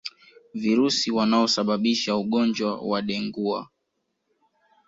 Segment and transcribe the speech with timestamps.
[0.53, 3.69] Virusi wanaosababisha ugonjwa wa dengua